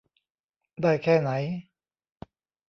[0.81, 1.29] ได้แค่ไหน